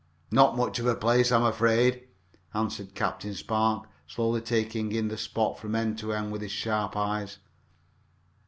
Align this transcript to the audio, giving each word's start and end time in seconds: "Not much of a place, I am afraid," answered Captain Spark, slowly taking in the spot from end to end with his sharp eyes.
"Not 0.31 0.57
much 0.57 0.79
of 0.79 0.87
a 0.87 0.95
place, 0.95 1.31
I 1.31 1.35
am 1.37 1.43
afraid," 1.43 2.07
answered 2.55 2.95
Captain 2.95 3.35
Spark, 3.35 3.87
slowly 4.07 4.41
taking 4.41 4.91
in 4.93 5.09
the 5.09 5.15
spot 5.15 5.59
from 5.59 5.75
end 5.75 5.99
to 5.99 6.11
end 6.11 6.31
with 6.31 6.41
his 6.41 6.51
sharp 6.51 6.97
eyes. 6.97 7.37